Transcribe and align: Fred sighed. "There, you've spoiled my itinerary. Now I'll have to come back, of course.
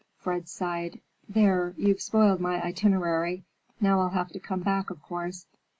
Fred 0.17 0.49
sighed. 0.49 0.99
"There, 1.29 1.75
you've 1.77 2.01
spoiled 2.01 2.39
my 2.41 2.59
itinerary. 2.59 3.43
Now 3.79 3.99
I'll 3.99 4.09
have 4.09 4.29
to 4.29 4.39
come 4.39 4.61
back, 4.61 4.89
of 4.89 4.99
course. 4.99 5.45